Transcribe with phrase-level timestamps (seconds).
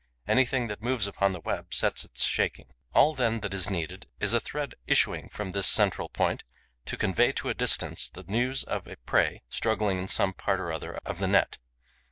[0.27, 2.71] Anything that moves upon the web sets it shaking.
[2.91, 6.43] All then that is needed is a thread issuing from this central point
[6.87, 10.71] to convey to a distance the news of a prey struggling in some part or
[10.71, 11.59] other of the net.